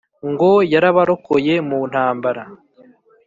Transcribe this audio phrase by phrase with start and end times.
[0.29, 2.43] Ngo yarabarokoye mu ntambara